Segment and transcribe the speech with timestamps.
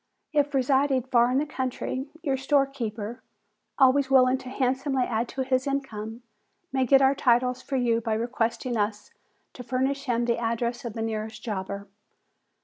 [0.33, 3.21] If residing far in the country, your store keeper,
[3.77, 6.23] always willing to handsomely add to his income,
[6.73, 9.11] may get our titles for you by requesting us
[9.53, 11.87] to furnish him the address of the nearest jobber.